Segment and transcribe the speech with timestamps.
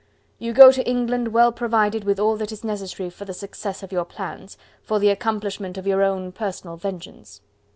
[0.39, 3.91] You go to England well provided with all that is necessary for the success of
[3.91, 7.39] your plans, for the accomplishment of your own personal vengeance.